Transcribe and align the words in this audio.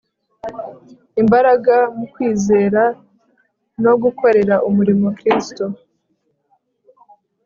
imbaraga 1.21 1.75
mu 1.97 2.05
kwizera 2.13 2.83
no 3.83 3.93
gukorera 4.03 4.55
umurimo 4.67 5.07
Kristo 5.17 5.63